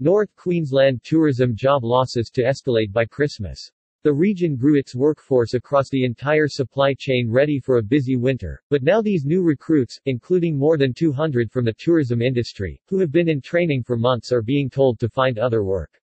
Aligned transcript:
North 0.00 0.34
Queensland 0.34 1.04
tourism 1.04 1.54
job 1.54 1.84
losses 1.84 2.28
to 2.30 2.42
escalate 2.42 2.90
by 2.92 3.04
Christmas. 3.04 3.70
The 4.02 4.12
region 4.12 4.56
grew 4.56 4.76
its 4.76 4.96
workforce 4.96 5.54
across 5.54 5.88
the 5.88 6.04
entire 6.04 6.48
supply 6.48 6.94
chain 6.98 7.30
ready 7.30 7.60
for 7.60 7.78
a 7.78 7.82
busy 7.82 8.16
winter, 8.16 8.60
but 8.70 8.82
now 8.82 9.00
these 9.00 9.24
new 9.24 9.44
recruits, 9.44 10.00
including 10.06 10.58
more 10.58 10.76
than 10.76 10.94
200 10.94 11.48
from 11.52 11.64
the 11.64 11.74
tourism 11.78 12.20
industry, 12.22 12.82
who 12.88 12.98
have 12.98 13.12
been 13.12 13.28
in 13.28 13.40
training 13.40 13.84
for 13.84 13.96
months 13.96 14.32
are 14.32 14.42
being 14.42 14.68
told 14.68 14.98
to 14.98 15.08
find 15.08 15.38
other 15.38 15.62
work. 15.62 16.02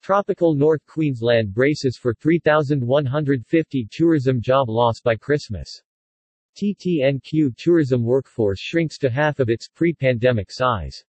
Tropical 0.00 0.54
North 0.54 0.80
Queensland 0.86 1.52
braces 1.52 1.98
for 1.98 2.14
3,150 2.14 3.88
tourism 3.92 4.40
job 4.40 4.70
loss 4.70 5.02
by 5.02 5.14
Christmas. 5.14 5.82
TTNQ 6.56 7.54
tourism 7.58 8.02
workforce 8.02 8.58
shrinks 8.58 8.96
to 8.96 9.10
half 9.10 9.40
of 9.40 9.50
its 9.50 9.68
pre-pandemic 9.68 10.50
size. 10.50 11.04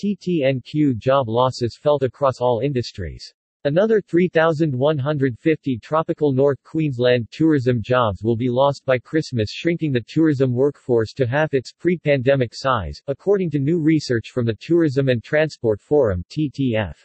TTNQ 0.00 0.96
job 0.96 1.28
losses 1.28 1.76
felt 1.76 2.02
across 2.02 2.40
all 2.40 2.60
industries. 2.60 3.34
Another 3.64 4.00
3,150 4.00 5.78
tropical 5.82 6.32
North 6.32 6.56
Queensland 6.62 7.28
tourism 7.30 7.82
jobs 7.82 8.24
will 8.24 8.36
be 8.36 8.48
lost 8.48 8.82
by 8.86 8.98
Christmas 8.98 9.50
shrinking 9.50 9.92
the 9.92 10.00
tourism 10.00 10.54
workforce 10.54 11.12
to 11.12 11.26
half 11.26 11.52
its 11.52 11.74
pre-pandemic 11.74 12.54
size, 12.54 13.02
according 13.08 13.50
to 13.50 13.58
new 13.58 13.78
research 13.78 14.30
from 14.30 14.46
the 14.46 14.56
Tourism 14.58 15.10
and 15.10 15.22
Transport 15.22 15.82
Forum 15.82 16.24
TTF. 16.30 16.96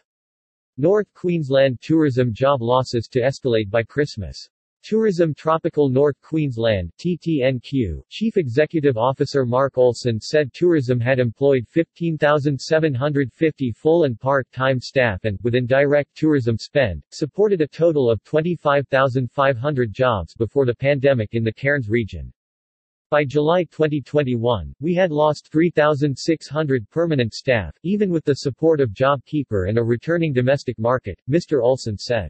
North 0.78 1.14
Queensland 1.14 1.82
tourism 1.82 2.34
job 2.34 2.62
losses 2.62 3.10
to 3.10 3.20
escalate 3.20 3.70
by 3.70 3.84
Christmas. 3.84 4.50
Tourism 4.86 5.34
Tropical 5.34 5.90
North 5.90 6.22
Queensland 6.22 6.92
TTNQ, 7.00 8.04
Chief 8.08 8.38
Executive 8.38 8.98
Officer 8.98 9.44
Mark 9.44 9.80
Olsen 9.80 10.20
said 10.20 10.54
tourism 10.54 11.00
had 11.00 11.18
employed 11.18 11.68
15,750 11.68 13.72
full 13.72 14.04
and 14.04 14.20
part-time 14.20 14.80
staff 14.80 15.26
and, 15.26 15.40
with 15.42 15.56
indirect 15.56 16.16
tourism 16.16 16.60
spend, 16.60 17.02
supported 17.10 17.62
a 17.62 17.68
total 17.68 18.12
of 18.12 18.24
25,500 18.26 19.92
jobs 19.92 20.36
before 20.36 20.68
the 20.68 20.76
pandemic 20.76 21.30
in 21.32 21.44
the 21.44 21.52
Cairns 21.52 21.90
region. 21.90 22.32
By 23.10 23.26
July 23.26 23.64
2021, 23.64 24.72
we 24.80 24.94
had 24.94 25.10
lost 25.10 25.50
3,600 25.52 26.88
permanent 26.92 27.34
staff, 27.34 27.76
even 27.82 28.12
with 28.12 28.24
the 28.24 28.36
support 28.36 28.80
of 28.80 28.92
JobKeeper 28.92 29.68
and 29.68 29.80
a 29.80 29.84
returning 29.84 30.32
domestic 30.32 30.78
market, 30.78 31.18
Mr. 31.28 31.64
Olsen 31.64 31.98
said. 31.98 32.30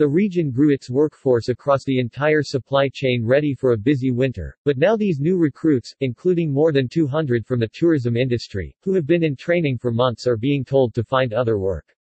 The 0.00 0.08
region 0.08 0.50
grew 0.50 0.72
its 0.72 0.88
workforce 0.88 1.50
across 1.50 1.84
the 1.84 1.98
entire 1.98 2.42
supply 2.42 2.88
chain 2.88 3.22
ready 3.22 3.54
for 3.54 3.72
a 3.72 3.78
busy 3.78 4.10
winter, 4.10 4.56
but 4.64 4.78
now 4.78 4.96
these 4.96 5.20
new 5.20 5.36
recruits, 5.36 5.94
including 6.00 6.50
more 6.50 6.72
than 6.72 6.88
200 6.88 7.44
from 7.44 7.60
the 7.60 7.68
tourism 7.68 8.16
industry, 8.16 8.74
who 8.82 8.94
have 8.94 9.06
been 9.06 9.22
in 9.22 9.36
training 9.36 9.76
for 9.76 9.92
months 9.92 10.26
are 10.26 10.38
being 10.38 10.64
told 10.64 10.94
to 10.94 11.04
find 11.04 11.34
other 11.34 11.58
work. 11.58 11.94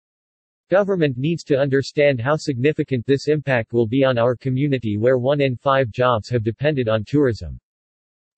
Government 0.70 1.18
needs 1.18 1.42
to 1.42 1.58
understand 1.58 2.20
how 2.20 2.36
significant 2.36 3.04
this 3.04 3.26
impact 3.26 3.72
will 3.72 3.88
be 3.88 4.04
on 4.04 4.16
our 4.16 4.36
community 4.36 4.96
where 4.96 5.18
one 5.18 5.40
in 5.40 5.56
five 5.56 5.90
jobs 5.90 6.28
have 6.28 6.44
depended 6.44 6.88
on 6.88 7.02
tourism. 7.04 7.58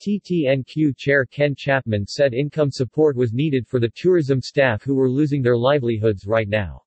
TTNQ 0.01 0.97
Chair 0.97 1.27
Ken 1.27 1.55
Chapman 1.55 2.07
said 2.07 2.33
income 2.33 2.71
support 2.71 3.15
was 3.15 3.35
needed 3.35 3.69
for 3.69 3.79
the 3.79 3.93
tourism 3.95 4.41
staff 4.41 4.83
who 4.83 4.95
were 4.95 5.11
losing 5.11 5.43
their 5.43 5.59
livelihoods 5.59 6.27
right 6.27 6.49
now. 6.49 6.81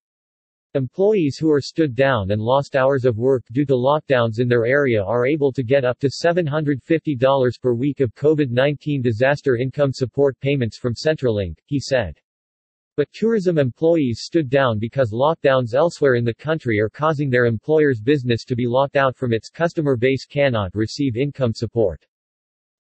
Employees 0.76 1.38
who 1.38 1.52
are 1.52 1.62
stood 1.62 1.94
down 1.94 2.32
and 2.32 2.42
lost 2.42 2.76
hours 2.76 3.06
of 3.06 3.20
work 3.20 3.44
due 3.52 3.64
to 3.64 3.76
lockdowns 3.76 4.40
in 4.40 4.48
their 4.48 4.66
area 4.66 5.04
are 5.04 5.28
able 5.28 5.54
to 5.54 5.62
get 5.62 5.86
up 5.86 6.00
to 6.00 6.08
$750 6.08 7.62
per 7.62 7.76
week 7.76 8.00
of 8.00 8.16
COVID-19 8.16 9.04
disaster 9.04 9.56
income 9.56 9.94
support 9.94 10.36
payments 10.40 10.80
from 10.80 10.96
Centrelink, 10.96 11.60
he 11.68 11.80
said. 11.80 12.18
But 12.98 13.12
tourism 13.14 13.60
employees 13.60 14.22
stood 14.24 14.50
down 14.50 14.80
because 14.80 15.12
lockdowns 15.12 15.76
elsewhere 15.76 16.16
in 16.16 16.26
the 16.26 16.34
country 16.34 16.80
are 16.80 16.90
causing 16.90 17.30
their 17.30 17.46
employer's 17.46 18.02
business 18.02 18.44
to 18.46 18.56
be 18.56 18.66
locked 18.66 18.96
out 18.96 19.16
from 19.16 19.32
its 19.32 19.50
customer 19.50 19.96
base 19.96 20.26
cannot 20.26 20.74
receive 20.74 21.18
income 21.18 21.54
support. 21.54 22.04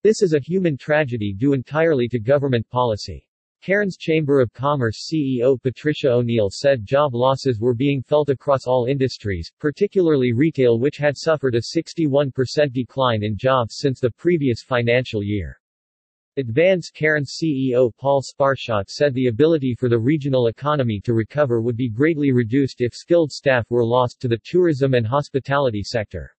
This 0.03 0.23
is 0.23 0.33
a 0.33 0.39
human 0.39 0.77
tragedy 0.77 1.31
due 1.31 1.53
entirely 1.53 2.07
to 2.07 2.17
government 2.17 2.67
policy. 2.69 3.27
Cairns 3.63 3.95
Chamber 3.95 4.41
of 4.41 4.51
Commerce 4.51 5.09
CEO 5.09 5.57
Patricia 5.57 6.09
O'Neill 6.09 6.49
said 6.51 6.85
job 6.85 7.15
losses 7.15 7.61
were 7.61 7.73
being 7.73 8.01
felt 8.01 8.27
across 8.27 8.67
all 8.67 8.87
industries, 8.87 9.49
particularly 9.57 10.33
retail 10.33 10.77
which 10.77 10.97
had 10.97 11.15
suffered 11.15 11.55
a 11.55 11.61
61% 11.61 12.73
decline 12.73 13.23
in 13.23 13.37
jobs 13.37 13.77
since 13.77 14.01
the 14.01 14.11
previous 14.11 14.63
financial 14.63 15.23
year. 15.23 15.61
Advance 16.35 16.89
Cairns 16.89 17.37
CEO 17.41 17.95
Paul 17.95 18.21
Sparshott 18.21 18.89
said 18.89 19.13
the 19.13 19.27
ability 19.27 19.75
for 19.75 19.87
the 19.87 19.97
regional 19.97 20.47
economy 20.47 20.99
to 20.99 21.13
recover 21.13 21.61
would 21.61 21.77
be 21.77 21.87
greatly 21.87 22.33
reduced 22.33 22.81
if 22.81 22.93
skilled 22.93 23.31
staff 23.31 23.65
were 23.71 23.85
lost 23.85 24.19
to 24.19 24.27
the 24.27 24.41
tourism 24.43 24.93
and 24.93 25.07
hospitality 25.07 25.83
sector. 25.83 26.35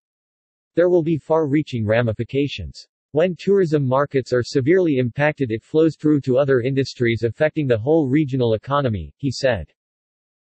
There 0.74 0.90
will 0.90 1.02
be 1.02 1.16
far-reaching 1.16 1.86
ramifications. 1.86 2.86
When 3.14 3.36
tourism 3.36 3.86
markets 3.86 4.32
are 4.32 4.42
severely 4.42 4.98
impacted 4.98 5.52
it 5.52 5.62
flows 5.62 5.94
through 5.94 6.22
to 6.22 6.36
other 6.36 6.62
industries 6.62 7.22
affecting 7.22 7.68
the 7.68 7.78
whole 7.78 8.08
regional 8.08 8.54
economy, 8.54 9.14
he 9.18 9.30
said. 9.30 9.72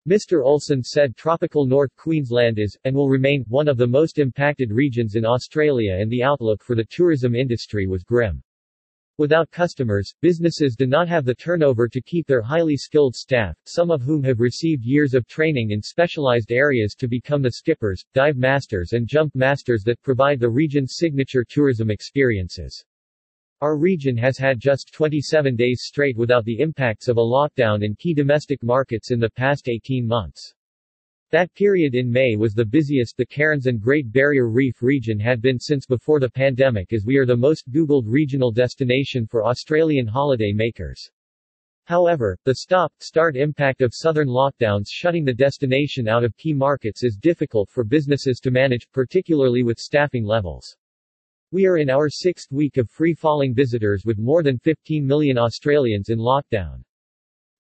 Mr. 0.10 0.44
Olsen 0.44 0.82
said 0.82 1.16
tropical 1.16 1.68
North 1.68 1.96
Queensland 1.96 2.58
is, 2.58 2.76
and 2.84 2.96
will 2.96 3.10
remain, 3.10 3.46
one 3.48 3.68
of 3.68 3.78
the 3.78 3.86
most 3.86 4.18
impacted 4.18 4.72
regions 4.72 5.14
in 5.14 5.24
Australia 5.24 5.94
and 6.00 6.12
the 6.12 6.24
outlook 6.24 6.64
for 6.64 6.76
the 6.76 6.88
tourism 6.90 7.36
industry 7.36 7.86
was 7.86 8.04
grim. 8.04 8.42
Without 9.20 9.52
customers, 9.52 10.12
businesses 10.22 10.76
do 10.76 10.88
not 10.88 11.08
have 11.08 11.24
the 11.24 11.36
turnover 11.36 11.88
to 11.88 12.02
keep 12.02 12.26
their 12.26 12.42
highly 12.42 12.76
skilled 12.76 13.16
staff, 13.16 13.56
some 13.66 13.92
of 13.92 14.02
whom 14.02 14.24
have 14.24 14.40
received 14.40 14.84
years 14.84 15.14
of 15.14 15.28
training 15.28 15.70
in 15.70 15.84
specialized 15.84 16.52
areas 16.52 16.96
to 16.96 17.08
become 17.08 17.44
the 17.44 17.52
skippers, 17.52 18.04
dive 18.16 18.38
masters 18.38 18.94
and 18.94 19.08
jump 19.08 19.36
masters 19.36 19.84
that 19.84 20.02
provide 20.02 20.40
the 20.40 20.50
region's 20.50 20.96
signature 20.96 21.46
tourism 21.48 21.92
experiences. 21.92 22.84
Our 23.62 23.78
region 23.78 24.18
has 24.18 24.40
had 24.40 24.60
just 24.60 24.92
27 24.94 25.56
days 25.56 25.84
straight 25.84 26.18
without 26.18 26.44
the 26.44 26.60
impacts 26.60 27.08
of 27.08 27.18
a 27.18 27.22
lockdown 27.22 27.84
in 27.84 27.96
key 27.96 28.16
domestic 28.16 28.64
markets 28.64 29.12
in 29.12 29.20
the 29.20 29.30
past 29.30 29.70
18 29.70 30.08
months. 30.08 30.56
That 31.34 31.52
period 31.56 31.96
in 31.96 32.12
May 32.12 32.36
was 32.36 32.54
the 32.54 32.64
busiest 32.64 33.18
the 33.18 33.26
Cairns 33.26 33.66
and 33.66 33.82
Great 33.82 34.12
Barrier 34.12 34.52
Reef 34.52 34.84
region 34.84 35.20
had 35.20 35.42
been 35.42 35.58
since 35.58 35.88
before 35.88 36.20
the 36.20 36.30
pandemic 36.30 36.94
as 36.94 37.08
we 37.08 37.18
are 37.18 37.26
the 37.26 37.36
most 37.36 37.72
Googled 37.72 38.04
regional 38.06 38.52
destination 38.52 39.26
for 39.26 39.44
Australian 39.44 40.06
holiday 40.06 40.54
makers. 40.54 41.10
However, 41.86 42.38
the 42.46 42.54
stop-start 42.54 43.36
impact 43.36 43.82
of 43.82 43.96
southern 43.96 44.28
lockdowns 44.28 44.90
shutting 44.90 45.26
the 45.26 45.34
destination 45.34 46.08
out 46.08 46.24
of 46.24 46.38
key 46.38 46.54
markets 46.54 47.04
is 47.04 47.18
difficult 47.18 47.68
for 47.68 47.84
businesses 47.84 48.40
to 48.42 48.52
manage, 48.52 48.88
particularly 48.92 49.64
with 49.64 49.80
staffing 49.80 50.26
levels. 50.26 50.78
We 51.50 51.66
are 51.66 51.78
in 51.78 51.90
our 51.90 52.10
sixth 52.10 52.52
week 52.52 52.78
of 52.78 52.92
free-falling 52.92 53.56
visitors 53.56 54.04
with 54.06 54.20
more 54.20 54.44
than 54.44 54.60
15 54.60 55.04
million 55.04 55.40
Australians 55.40 56.10
in 56.10 56.20
lockdown. 56.20 56.84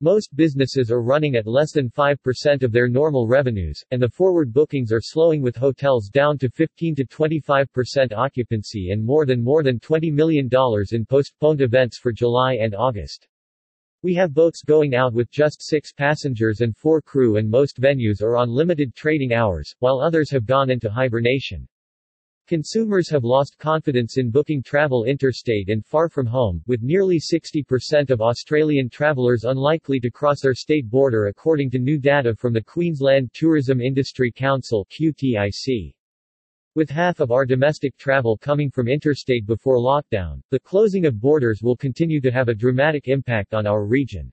Most 0.03 0.35
businesses 0.35 0.91
are 0.91 1.01
running 1.01 1.37
at 1.37 1.47
less 1.47 1.71
than 1.71 1.89
5% 1.89 2.61
of 2.61 2.73
their 2.73 2.89
normal 2.89 3.25
revenues, 3.25 3.81
and 3.91 4.01
the 4.01 4.09
forward 4.09 4.51
bookings 4.51 4.91
are 4.91 4.99
slowing 4.99 5.41
with 5.41 5.55
hotels 5.55 6.09
down 6.09 6.37
to 6.39 6.49
15 6.49 6.95
to 6.95 7.05
25% 7.05 8.11
occupancy 8.11 8.89
and 8.91 9.01
more 9.01 9.25
than 9.25 9.41
more 9.41 9.63
than 9.63 9.79
$20 9.79 10.11
million 10.11 10.49
in 10.91 11.05
postponed 11.05 11.61
events 11.61 11.97
for 11.97 12.11
July 12.11 12.55
and 12.55 12.75
August. 12.75 13.29
We 14.01 14.13
have 14.15 14.33
boats 14.33 14.61
going 14.61 14.93
out 14.93 15.13
with 15.13 15.31
just 15.31 15.65
six 15.65 15.93
passengers 15.93 16.59
and 16.59 16.75
four 16.75 17.01
crew 17.01 17.37
and 17.37 17.49
most 17.49 17.79
venues 17.79 18.21
are 18.21 18.35
on 18.35 18.49
limited 18.49 18.93
trading 18.95 19.31
hours, 19.31 19.73
while 19.79 20.01
others 20.01 20.29
have 20.31 20.45
gone 20.45 20.69
into 20.69 20.89
hibernation. 20.89 21.65
Consumers 22.45 23.09
have 23.09 23.23
lost 23.23 23.57
confidence 23.57 24.17
in 24.17 24.29
booking 24.29 24.61
travel 24.61 25.05
interstate 25.05 25.69
and 25.69 25.85
far 25.85 26.09
from 26.09 26.25
home, 26.25 26.61
with 26.67 26.83
nearly 26.83 27.17
60% 27.17 28.09
of 28.09 28.19
Australian 28.19 28.89
travellers 28.89 29.45
unlikely 29.45 29.97
to 30.01 30.11
cross 30.11 30.41
their 30.41 30.53
state 30.53 30.89
border 30.89 31.27
according 31.27 31.69
to 31.71 31.79
new 31.79 31.97
data 31.97 32.35
from 32.35 32.51
the 32.51 32.61
Queensland 32.61 33.31
Tourism 33.33 33.79
Industry 33.79 34.29
Council 34.29 34.85
QTIC. 34.91 35.93
With 36.75 36.89
half 36.89 37.21
of 37.21 37.31
our 37.31 37.45
domestic 37.45 37.95
travel 37.95 38.35
coming 38.35 38.69
from 38.69 38.89
interstate 38.89 39.45
before 39.45 39.77
lockdown, 39.77 40.41
the 40.49 40.59
closing 40.59 41.05
of 41.05 41.21
borders 41.21 41.61
will 41.63 41.77
continue 41.77 42.19
to 42.19 42.31
have 42.31 42.49
a 42.49 42.53
dramatic 42.53 43.07
impact 43.07 43.53
on 43.53 43.65
our 43.65 43.85
region. 43.85 44.29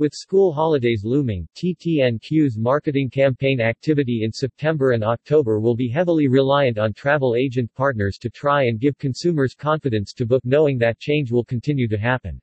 With 0.00 0.12
school 0.12 0.52
holidays 0.52 1.02
looming, 1.04 1.46
TTNQ's 1.54 2.58
marketing 2.58 3.10
campaign 3.10 3.60
activity 3.60 4.24
in 4.24 4.32
September 4.32 4.90
and 4.90 5.04
October 5.04 5.60
will 5.60 5.76
be 5.76 5.88
heavily 5.88 6.26
reliant 6.26 6.78
on 6.78 6.92
travel 6.92 7.36
agent 7.36 7.72
partners 7.74 8.18
to 8.18 8.28
try 8.28 8.64
and 8.64 8.80
give 8.80 8.98
consumers 8.98 9.54
confidence 9.54 10.12
to 10.14 10.26
book 10.26 10.42
knowing 10.44 10.78
that 10.78 10.98
change 10.98 11.30
will 11.30 11.44
continue 11.44 11.86
to 11.86 11.96
happen. 11.96 12.40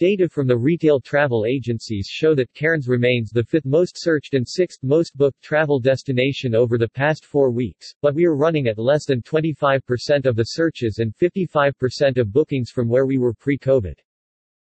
Data 0.00 0.28
from 0.28 0.48
the 0.48 0.58
retail 0.58 0.98
travel 0.98 1.44
agencies 1.46 2.08
show 2.10 2.34
that 2.34 2.52
Cairns 2.54 2.88
remains 2.88 3.30
the 3.30 3.44
fifth 3.44 3.66
most 3.66 3.92
searched 3.96 4.34
and 4.34 4.44
sixth 4.44 4.82
most 4.82 5.16
booked 5.16 5.40
travel 5.42 5.78
destination 5.78 6.56
over 6.56 6.76
the 6.76 6.88
past 6.88 7.24
four 7.24 7.52
weeks, 7.52 7.94
but 8.02 8.16
we 8.16 8.24
are 8.24 8.34
running 8.34 8.66
at 8.66 8.80
less 8.80 9.06
than 9.06 9.22
25% 9.22 10.26
of 10.26 10.34
the 10.34 10.42
searches 10.42 10.98
and 10.98 11.14
55% 11.18 12.18
of 12.18 12.32
bookings 12.32 12.72
from 12.72 12.88
where 12.88 13.06
we 13.06 13.16
were 13.16 13.32
pre-COVID. 13.32 13.94